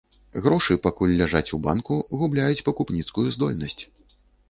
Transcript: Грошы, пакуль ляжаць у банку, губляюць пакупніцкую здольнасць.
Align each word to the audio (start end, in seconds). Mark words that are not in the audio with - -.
Грошы, 0.45 0.77
пакуль 0.85 1.13
ляжаць 1.19 1.51
у 1.59 1.61
банку, 1.69 2.01
губляюць 2.19 2.65
пакупніцкую 2.71 3.27
здольнасць. 3.41 3.83